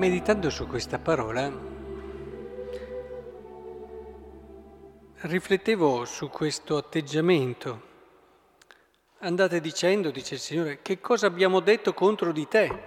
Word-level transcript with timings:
meditando 0.00 0.48
su 0.48 0.66
questa 0.66 0.98
parola, 0.98 1.52
riflettevo 5.20 6.06
su 6.06 6.30
questo 6.30 6.78
atteggiamento. 6.78 7.82
Andate 9.18 9.60
dicendo, 9.60 10.10
dice 10.10 10.36
il 10.36 10.40
Signore, 10.40 10.78
che 10.80 11.02
cosa 11.02 11.26
abbiamo 11.26 11.60
detto 11.60 11.92
contro 11.92 12.32
di 12.32 12.48
te? 12.48 12.82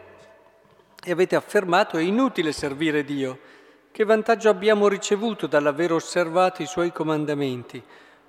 E 1.03 1.11
avete 1.11 1.35
affermato 1.35 1.99
è 1.99 2.01
inutile 2.01 2.51
servire 2.51 3.03
Dio. 3.03 3.39
Che 3.91 4.03
vantaggio 4.03 4.49
abbiamo 4.49 4.87
ricevuto 4.87 5.45
dall'aver 5.45 5.91
osservato 5.91 6.63
i 6.63 6.65
Suoi 6.65 6.91
comandamenti 6.91 7.79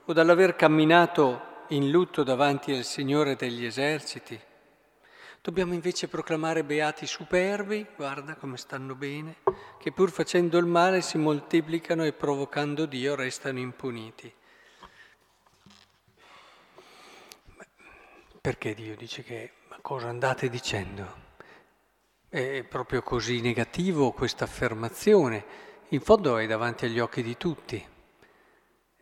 o 0.04 0.12
dall'aver 0.12 0.56
camminato 0.56 1.40
in 1.68 1.90
lutto 1.90 2.22
davanti 2.22 2.70
al 2.74 2.84
Signore 2.84 3.34
degli 3.34 3.64
eserciti? 3.64 4.38
Dobbiamo 5.44 5.74
invece 5.74 6.08
proclamare 6.08 6.64
beati 6.64 7.06
superbi, 7.06 7.86
guarda 7.96 8.34
come 8.34 8.56
stanno 8.56 8.94
bene, 8.94 9.42
che 9.78 9.92
pur 9.92 10.10
facendo 10.10 10.56
il 10.56 10.64
male 10.64 11.02
si 11.02 11.18
moltiplicano 11.18 12.02
e 12.06 12.14
provocando 12.14 12.86
Dio 12.86 13.14
restano 13.14 13.58
impuniti. 13.58 14.32
Perché 18.40 18.72
Dio 18.72 18.96
dice 18.96 19.22
che, 19.22 19.52
ma 19.68 19.76
cosa 19.82 20.08
andate 20.08 20.48
dicendo? 20.48 21.14
È 22.26 22.64
proprio 22.66 23.02
così 23.02 23.42
negativo 23.42 24.12
questa 24.12 24.44
affermazione? 24.44 25.44
In 25.88 26.00
fondo 26.00 26.38
è 26.38 26.46
davanti 26.46 26.86
agli 26.86 27.00
occhi 27.00 27.22
di 27.22 27.36
tutti. 27.36 27.86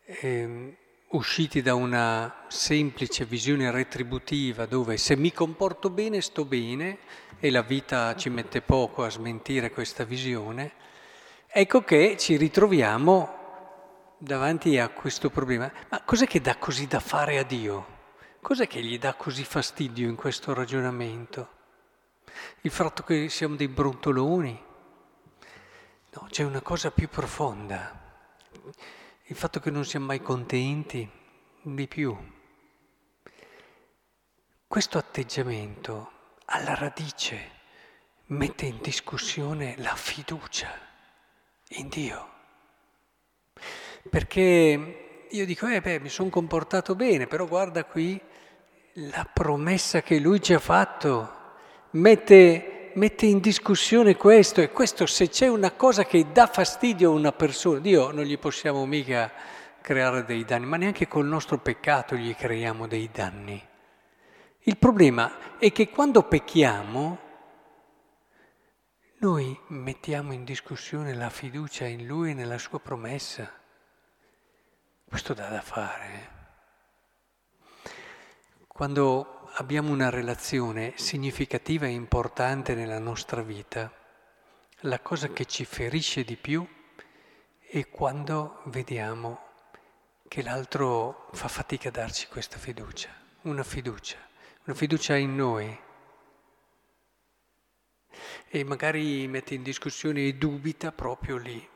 E, 0.03 0.27
ehm, 0.27 0.75
usciti 1.13 1.61
da 1.61 1.75
una 1.75 2.45
semplice 2.47 3.25
visione 3.25 3.69
retributiva 3.69 4.65
dove 4.65 4.97
se 4.97 5.15
mi 5.15 5.31
comporto 5.31 5.89
bene 5.89 6.21
sto 6.21 6.43
bene 6.43 6.99
e 7.39 7.51
la 7.51 7.61
vita 7.61 8.15
ci 8.15 8.29
mette 8.29 8.61
poco 8.61 9.03
a 9.03 9.09
smentire 9.09 9.71
questa 9.71 10.05
visione, 10.05 10.73
ecco 11.47 11.83
che 11.83 12.15
ci 12.17 12.35
ritroviamo 12.35 13.41
davanti 14.17 14.79
a 14.79 14.89
questo 14.89 15.29
problema. 15.29 15.71
Ma 15.89 16.01
cos'è 16.01 16.25
che 16.25 16.41
dà 16.41 16.55
così 16.55 16.87
da 16.87 16.99
fare 16.99 17.37
a 17.37 17.43
Dio? 17.43 17.91
Cos'è 18.41 18.67
che 18.67 18.81
gli 18.81 18.97
dà 18.97 19.13
così 19.13 19.43
fastidio 19.43 20.07
in 20.07 20.15
questo 20.15 20.53
ragionamento? 20.53 21.49
Il 22.61 22.71
fatto 22.71 23.03
che 23.03 23.29
siamo 23.29 23.55
dei 23.55 23.67
brontoloni? 23.67 24.63
No, 26.13 26.27
c'è 26.29 26.43
una 26.43 26.61
cosa 26.61 26.89
più 26.91 27.07
profonda 27.07 28.01
il 29.27 29.35
fatto 29.35 29.59
che 29.59 29.71
non 29.71 29.85
siamo 29.85 30.07
mai 30.07 30.21
contenti 30.21 31.09
di 31.61 31.87
più. 31.87 32.15
Questo 34.67 34.97
atteggiamento 34.97 36.11
alla 36.45 36.73
radice 36.75 37.51
mette 38.27 38.65
in 38.65 38.79
discussione 38.81 39.75
la 39.77 39.95
fiducia 39.95 40.77
in 41.69 41.87
Dio. 41.87 42.31
Perché 44.09 45.27
io 45.29 45.45
dico, 45.45 45.67
eh 45.67 45.79
beh, 45.79 45.99
mi 45.99 46.09
sono 46.09 46.29
comportato 46.29 46.95
bene, 46.95 47.27
però 47.27 47.47
guarda 47.47 47.85
qui 47.85 48.19
la 48.95 49.27
promessa 49.31 50.01
che 50.01 50.19
Lui 50.19 50.41
ci 50.41 50.53
ha 50.53 50.59
fatto, 50.59 51.41
mette 51.91 52.72
mette 52.95 53.25
in 53.25 53.39
discussione 53.39 54.15
questo 54.15 54.61
e 54.61 54.71
questo 54.71 55.05
se 55.05 55.29
c'è 55.29 55.47
una 55.47 55.71
cosa 55.71 56.05
che 56.05 56.31
dà 56.31 56.47
fastidio 56.47 57.11
a 57.11 57.13
una 57.13 57.31
persona, 57.31 57.79
Dio 57.79 58.11
non 58.11 58.23
gli 58.23 58.37
possiamo 58.37 58.85
mica 58.85 59.31
creare 59.81 60.23
dei 60.23 60.45
danni, 60.45 60.65
ma 60.65 60.77
neanche 60.77 61.07
col 61.07 61.25
nostro 61.25 61.57
peccato 61.57 62.15
gli 62.15 62.35
creiamo 62.35 62.87
dei 62.87 63.09
danni. 63.11 63.61
Il 64.61 64.77
problema 64.77 65.57
è 65.57 65.71
che 65.71 65.89
quando 65.89 66.23
pecchiamo 66.23 67.19
noi 69.17 69.57
mettiamo 69.67 70.33
in 70.33 70.43
discussione 70.43 71.13
la 71.13 71.29
fiducia 71.29 71.85
in 71.85 72.05
Lui 72.05 72.31
e 72.31 72.33
nella 72.33 72.57
sua 72.57 72.79
promessa. 72.79 73.51
Questo 75.05 75.33
dà 75.33 75.47
da 75.47 75.61
fare. 75.61 76.05
Eh. 76.13 76.31
Quando 78.67 79.32
abbiamo 79.57 79.91
una 79.91 80.09
relazione 80.09 80.93
significativa 80.95 81.85
e 81.85 81.89
importante 81.89 82.73
nella 82.73 82.97
nostra 82.97 83.41
vita, 83.43 83.91
la 84.85 84.99
cosa 84.99 85.29
che 85.29 85.45
ci 85.45 85.63
ferisce 85.63 86.23
di 86.23 86.35
più 86.35 86.65
è 87.59 87.87
quando 87.89 88.61
vediamo 88.65 89.51
che 90.27 90.41
l'altro 90.41 91.29
fa 91.33 91.47
fatica 91.47 91.89
a 91.89 91.91
darci 91.91 92.27
questa 92.27 92.57
fiducia, 92.57 93.09
una 93.41 93.63
fiducia, 93.63 94.17
una 94.63 94.75
fiducia 94.75 95.15
in 95.15 95.35
noi. 95.35 95.79
E 98.47 98.63
magari 98.63 99.27
mette 99.27 99.53
in 99.53 99.61
discussione 99.61 100.25
e 100.25 100.33
dubita 100.35 100.91
proprio 100.91 101.37
lì. 101.37 101.69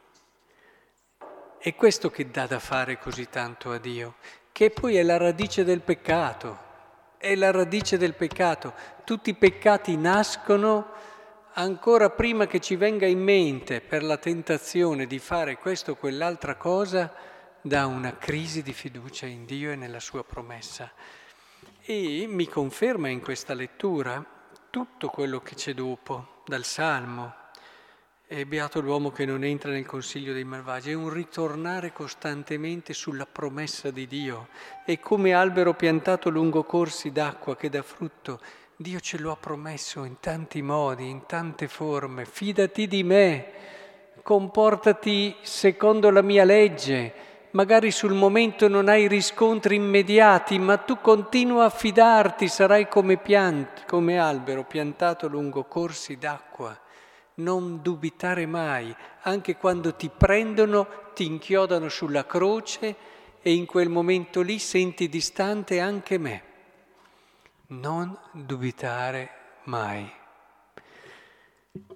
È 1.60 1.76
questo 1.76 2.10
che 2.10 2.32
dà 2.32 2.48
da 2.48 2.60
fare 2.60 2.98
così 2.98 3.30
tanto 3.30 3.72
a 3.72 3.78
Dio, 3.78 4.16
che 4.52 4.72
poi 4.72 4.96
è 4.96 5.04
la 5.04 5.18
radice 5.18 5.64
del 5.64 5.82
peccato 5.82 6.67
è 7.18 7.36
la 7.36 7.52
radice 7.52 7.98
del 7.98 8.14
peccato. 8.14 8.74
Tutti 9.04 9.32
i 9.32 9.36
peccati 9.36 9.98
nascono 9.98 10.92
ancora 11.54 12.10
prima 12.10 12.46
che 12.46 12.60
ci 12.60 12.76
venga 12.76 13.06
in 13.06 13.20
mente 13.20 13.82
per 13.82 14.04
la 14.04 14.18
tentazione 14.18 15.08
di 15.08 15.20
fare 15.20 15.58
questo 15.58 15.92
o 15.92 15.96
quell'altra 15.96 16.56
cosa 16.56 17.12
da 17.62 17.86
una 17.88 18.16
crisi 18.18 18.62
di 18.62 18.74
fiducia 18.74 19.26
in 19.26 19.46
Dio 19.46 19.72
e 19.72 19.76
nella 19.76 20.00
sua 20.00 20.24
promessa. 20.24 20.92
E 21.82 22.26
mi 22.28 22.48
conferma 22.48 23.10
in 23.10 23.22
questa 23.22 23.54
lettura 23.54 24.24
tutto 24.70 25.08
quello 25.10 25.42
che 25.42 25.56
c'è 25.56 25.74
dopo, 25.74 26.44
dal 26.46 26.64
Salmo, 26.64 27.34
e 28.30 28.46
beato 28.46 28.82
l'uomo 28.82 29.10
che 29.10 29.24
non 29.26 29.46
entra 29.46 29.72
nel 29.72 29.86
consiglio 29.86 30.34
dei 30.34 30.44
malvagi, 30.44 30.92
è 30.92 30.94
un 30.94 31.10
ritornare 31.10 31.94
costantemente 31.94 32.94
sulla 32.94 33.26
promessa 33.26 33.90
di 33.90 34.06
Dio. 34.06 34.50
È 34.84 35.00
come 35.00 35.34
albero 35.34 35.74
piantato 35.74 36.30
lungo 36.30 36.64
corsi 36.64 37.14
d'acqua 37.14 37.56
che 37.56 37.70
dà 37.70 37.82
frutto. 37.82 38.42
Dio 38.76 39.00
ce 39.00 39.18
lo 39.18 39.32
ha 39.32 39.38
promesso 39.38 40.04
in 40.04 40.20
tanti 40.20 40.62
modi, 40.62 41.10
in 41.10 41.26
tante 41.26 41.70
forme. 41.70 42.26
Fidati 42.26 42.86
di 42.86 43.02
me, 43.02 43.46
comportati 44.24 45.34
secondo 45.42 46.10
la 46.10 46.22
mia 46.22 46.44
legge. 46.44 47.14
Magari 47.52 47.92
sul 47.92 48.14
momento 48.14 48.68
non 48.68 48.90
hai 48.90 49.08
riscontri 49.08 49.76
immediati, 49.76 50.60
ma 50.60 50.76
tu 50.76 51.00
continua 51.00 51.64
a 51.64 51.70
fidarti, 51.70 52.50
sarai 52.50 52.90
come, 52.90 53.16
piant- 53.16 53.86
come 53.86 54.20
albero 54.20 54.66
piantato 54.66 55.30
lungo 55.30 55.64
corsi 55.64 56.18
d'acqua 56.18 56.78
non 57.38 57.82
dubitare 57.82 58.46
mai, 58.46 58.96
anche 59.22 59.56
quando 59.56 59.96
ti 59.96 60.10
prendono, 60.10 61.12
ti 61.14 61.26
inchiodano 61.26 61.90
sulla 61.90 62.26
croce 62.26 62.96
e 63.42 63.54
in 63.54 63.66
quel 63.66 63.90
momento 63.90 64.42
lì 64.42 64.60
senti 64.60 65.10
distante 65.10 65.80
anche 65.80 66.18
me. 66.18 66.44
Non 67.68 68.18
dubitare 68.32 69.30
mai. 69.64 70.10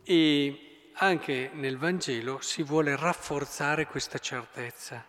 E 0.03 0.91
anche 0.93 1.49
nel 1.53 1.77
Vangelo 1.77 2.39
si 2.41 2.63
vuole 2.63 2.95
rafforzare 2.95 3.87
questa 3.87 4.19
certezza. 4.19 5.05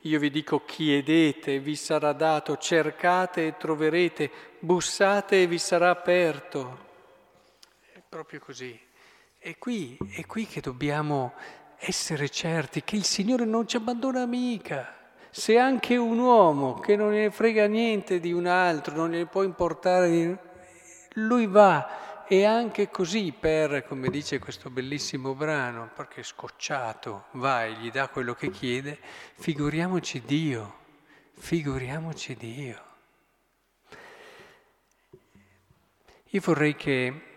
Io 0.00 0.18
vi 0.18 0.30
dico 0.30 0.64
chiedete, 0.64 1.58
vi 1.58 1.74
sarà 1.74 2.12
dato, 2.12 2.56
cercate 2.56 3.48
e 3.48 3.56
troverete, 3.56 4.30
bussate 4.60 5.42
e 5.42 5.46
vi 5.46 5.58
sarà 5.58 5.90
aperto. 5.90 6.84
È 7.92 8.00
proprio 8.08 8.38
così. 8.38 8.85
È 9.46 9.58
qui, 9.58 9.96
è 10.10 10.26
qui 10.26 10.44
che 10.44 10.60
dobbiamo 10.60 11.32
essere 11.78 12.28
certi 12.28 12.82
che 12.82 12.96
il 12.96 13.04
Signore 13.04 13.44
non 13.44 13.68
ci 13.68 13.76
abbandona 13.76 14.26
mica. 14.26 14.92
Se 15.30 15.56
anche 15.56 15.96
un 15.96 16.18
uomo 16.18 16.80
che 16.80 16.96
non 16.96 17.10
ne 17.10 17.30
frega 17.30 17.68
niente 17.68 18.18
di 18.18 18.32
un 18.32 18.46
altro, 18.46 18.96
non 18.96 19.10
ne 19.10 19.24
può 19.26 19.44
importare, 19.44 20.38
lui 21.12 21.46
va 21.46 22.24
e 22.26 22.44
anche 22.44 22.90
così 22.90 23.32
per, 23.38 23.86
come 23.86 24.08
dice 24.08 24.40
questo 24.40 24.68
bellissimo 24.68 25.32
brano, 25.36 25.92
perché 25.94 26.24
scocciato 26.24 27.26
va 27.34 27.66
e 27.66 27.74
gli 27.74 27.92
dà 27.92 28.08
quello 28.08 28.34
che 28.34 28.50
chiede, 28.50 28.98
figuriamoci 29.36 30.22
Dio, 30.26 30.74
figuriamoci 31.34 32.34
Dio. 32.34 32.84
Io 36.30 36.40
vorrei 36.44 36.74
che 36.74 37.35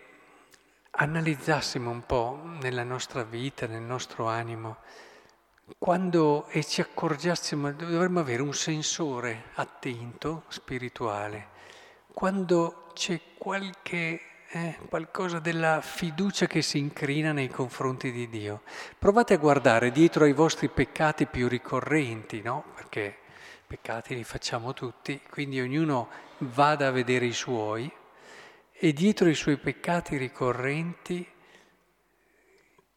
analizzassimo 1.02 1.90
un 1.90 2.04
po' 2.04 2.38
nella 2.60 2.82
nostra 2.82 3.22
vita, 3.22 3.66
nel 3.66 3.80
nostro 3.80 4.26
animo, 4.26 4.76
quando 5.78 6.46
e 6.48 6.62
ci 6.62 6.82
accorgessimo, 6.82 7.72
dovremmo 7.72 8.20
avere 8.20 8.42
un 8.42 8.52
sensore 8.52 9.44
attento, 9.54 10.44
spirituale, 10.48 11.48
quando 12.12 12.88
c'è 12.92 13.18
qualche, 13.38 14.20
eh, 14.50 14.78
qualcosa 14.90 15.38
della 15.38 15.80
fiducia 15.80 16.46
che 16.46 16.60
si 16.60 16.76
incrina 16.76 17.32
nei 17.32 17.48
confronti 17.48 18.12
di 18.12 18.28
Dio. 18.28 18.60
Provate 18.98 19.34
a 19.34 19.38
guardare 19.38 19.92
dietro 19.92 20.24
ai 20.24 20.34
vostri 20.34 20.68
peccati 20.68 21.24
più 21.24 21.48
ricorrenti, 21.48 22.42
no? 22.42 22.64
Perché 22.74 23.16
peccati 23.66 24.14
li 24.14 24.24
facciamo 24.24 24.74
tutti, 24.74 25.18
quindi 25.30 25.62
ognuno 25.62 26.08
vada 26.38 26.88
a 26.88 26.90
vedere 26.90 27.24
i 27.24 27.32
suoi 27.32 27.90
e 28.82 28.94
dietro 28.94 29.28
i 29.28 29.34
suoi 29.34 29.58
peccati 29.58 30.16
ricorrenti 30.16 31.30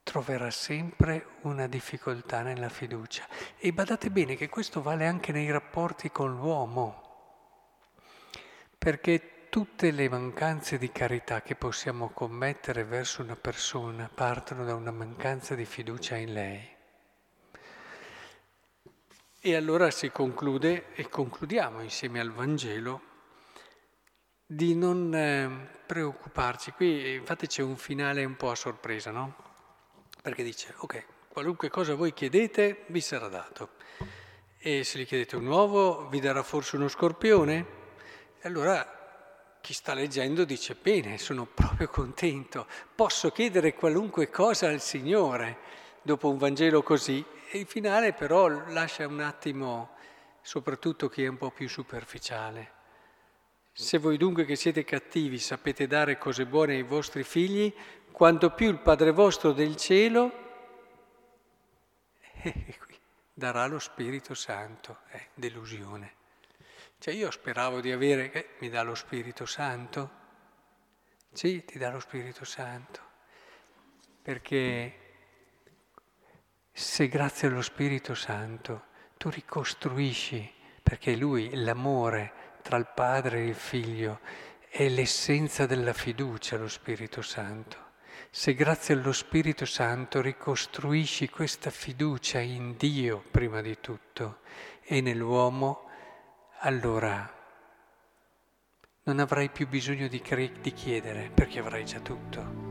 troverà 0.02 0.50
sempre 0.50 1.26
una 1.42 1.68
difficoltà 1.68 2.42
nella 2.42 2.70
fiducia. 2.70 3.28
E 3.58 3.74
badate 3.74 4.10
bene 4.10 4.38
che 4.38 4.48
questo 4.48 4.82
vale 4.82 5.06
anche 5.06 5.34
nei 5.34 5.52
rapporti 5.52 6.10
con 6.10 6.38
l'uomo, 6.38 7.02
perché 8.78 9.48
tutte 9.50 9.92
le 9.92 10.08
mancanze 10.08 10.78
di 10.78 10.90
carità 10.90 11.42
che 11.42 11.56
possiamo 11.56 12.12
commettere 12.12 12.86
verso 12.86 13.22
una 13.22 13.36
persona 13.36 14.10
partono 14.12 14.64
da 14.64 14.76
una 14.76 14.92
mancanza 14.92 15.54
di 15.54 15.66
fiducia 15.66 16.16
in 16.16 16.32
lei. 16.32 16.76
E 19.42 19.56
allora 19.58 19.92
si 19.92 20.10
conclude, 20.12 20.94
e 20.94 21.10
concludiamo 21.10 21.82
insieme 21.82 22.22
al 22.22 22.32
Vangelo, 22.32 23.12
di 24.56 24.76
non 24.76 25.14
eh, 25.14 25.70
preoccuparci. 25.86 26.72
Qui 26.72 27.16
infatti 27.16 27.48
c'è 27.48 27.62
un 27.62 27.76
finale 27.76 28.24
un 28.24 28.36
po' 28.36 28.52
a 28.52 28.56
sorpresa, 28.56 29.12
no? 29.12 29.36
Perché 30.22 30.44
dice, 30.44 30.74
ok, 30.78 31.06
qualunque 31.28 31.70
cosa 31.70 31.96
voi 31.96 32.14
chiedete 32.14 32.86
vi 32.88 33.02
sarà 33.02 33.28
dato. 33.28 33.72
E 34.58 34.84
se 34.84 35.00
gli 35.00 35.06
chiedete 35.06 35.36
un 35.36 35.48
uovo 35.48 36.08
vi 36.08 36.20
darà 36.20 36.44
forse 36.44 36.76
uno 36.76 36.88
scorpione? 36.88 37.66
E 38.40 38.48
allora 38.48 39.58
chi 39.60 39.74
sta 39.74 39.94
leggendo 39.94 40.46
dice, 40.46 40.76
bene, 40.76 41.18
sono 41.18 41.46
proprio 41.46 41.88
contento, 41.88 42.68
posso 42.96 43.32
chiedere 43.32 43.74
qualunque 43.74 44.30
cosa 44.30 44.68
al 44.68 44.82
Signore 44.82 45.58
dopo 46.02 46.30
un 46.30 46.38
Vangelo 46.38 46.84
così. 46.84 47.24
E 47.50 47.60
il 47.60 47.68
finale 47.68 48.14
però 48.14 48.48
lascia 48.48 49.08
un 49.08 49.20
attimo, 49.20 49.96
soprattutto 50.42 51.08
chi 51.08 51.24
è 51.24 51.28
un 51.28 51.38
po' 51.38 51.52
più 51.52 51.70
superficiale. 51.70 52.73
Se 53.76 53.98
voi 53.98 54.18
dunque 54.18 54.46
che 54.46 54.56
siete 54.56 54.84
cattivi 54.84 55.40
sapete 55.40 55.88
dare 55.88 56.20
cose 56.20 56.46
buone 56.46 56.76
ai 56.76 56.84
vostri 56.84 57.24
figli, 57.24 57.74
quanto 58.12 58.52
più 58.52 58.70
il 58.70 58.78
Padre 58.78 59.10
vostro 59.10 59.52
del 59.52 59.76
cielo 59.78 60.32
eh, 62.44 62.78
darà 63.34 63.66
lo 63.66 63.80
Spirito 63.80 64.36
Santo. 64.36 65.00
Eh, 65.10 65.30
delusione. 65.34 66.14
Cioè 67.00 67.16
io 67.16 67.32
speravo 67.32 67.82
di 67.82 67.92
avere, 67.92 68.32
eh, 68.32 68.50
mi 68.60 68.70
dà 68.70 68.84
lo 68.84 68.94
Spirito 68.94 69.48
Santo? 69.48 70.22
Sì, 71.32 71.66
ti 71.66 71.80
dà 71.80 71.90
lo 71.90 72.00
Spirito 72.00 72.46
Santo. 72.46 73.02
Perché 74.22 75.00
se 76.72 77.08
grazie 77.08 77.48
allo 77.48 77.64
Spirito 77.64 78.14
Santo 78.14 78.84
tu 79.18 79.32
ricostruisci, 79.32 80.54
perché 80.84 81.16
Lui, 81.16 81.56
l'amore, 81.56 82.43
tra 82.64 82.78
il 82.78 82.88
Padre 82.92 83.40
e 83.40 83.48
il 83.48 83.56
Figlio 83.56 84.20
è 84.68 84.90
l'essenza 84.90 85.68
della 85.68 85.94
fiducia, 85.94 86.58
lo 86.58 86.68
Spirito 86.68 87.22
Santo. 87.22 87.92
Se 88.32 88.56
grazie 88.56 88.96
allo 88.96 89.12
Spirito 89.12 89.66
Santo 89.66 90.22
ricostruisci 90.22 91.30
questa 91.30 91.70
fiducia 91.70 92.40
in 92.40 92.76
Dio 92.76 93.24
prima 93.30 93.62
di 93.62 93.78
tutto 93.80 94.40
e 94.82 95.02
nell'uomo, 95.02 95.88
allora 96.62 97.32
non 99.04 99.20
avrai 99.20 99.50
più 99.50 99.68
bisogno 99.68 100.08
di 100.08 100.22
chiedere 100.22 101.30
perché 101.32 101.60
avrai 101.60 101.86
già 101.86 102.00
tutto. 102.00 102.63